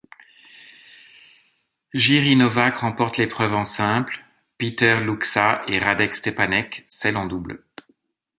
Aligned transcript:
Jiří 1.93 2.35
Novák 2.35 2.77
remporte 2.81 3.17
l'épreuve 3.19 3.53
en 3.53 3.63
simple, 3.63 4.25
Petr 4.57 5.03
Luxa 5.05 5.61
et 5.67 5.77
Radek 5.77 6.15
Štěpánek 6.15 6.85
celle 6.87 7.17
en 7.17 7.27
double. 7.27 7.63